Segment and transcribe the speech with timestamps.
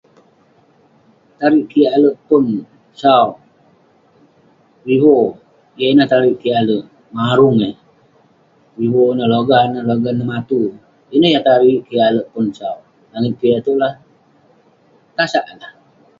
[1.39, 2.45] Tariik kik alek pon
[3.01, 3.25] sau,
[4.85, 7.75] vivo..yah ineh tariik kik alek..marung eh,
[8.77, 13.79] vivo ineh logah neh logah nem atu..ineh yah tariik kik alek pon sau..langit piak itouk
[13.81, 13.93] lah,
[15.17, 15.73] tasag eh lah..